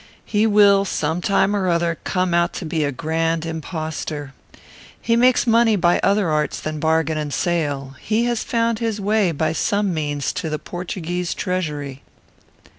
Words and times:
He 0.25 0.47
will, 0.47 0.83
some 0.83 1.21
time 1.21 1.55
or 1.55 1.67
other, 1.69 1.99
come 2.03 2.33
out 2.33 2.53
to 2.53 2.65
be 2.65 2.83
a 2.83 2.91
grand 2.91 3.45
impostor. 3.45 4.33
He 4.99 5.15
makes 5.15 5.45
money 5.45 5.75
by 5.75 5.99
other 6.01 6.27
arts 6.27 6.59
than 6.59 6.79
bargain 6.79 7.19
and 7.19 7.31
sale. 7.31 7.93
He 8.01 8.23
has 8.25 8.43
found 8.43 8.79
his 8.79 8.99
way, 8.99 9.31
by 9.31 9.53
some 9.53 9.93
means, 9.93 10.33
to 10.33 10.49
the 10.49 10.57
Portuguese 10.57 11.35
treasury." 11.35 12.01